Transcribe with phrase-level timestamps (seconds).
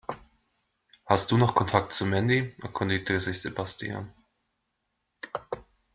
[1.05, 4.11] Hast du noch Kontakt zu Mandy?, erkundigte sich Sebastian.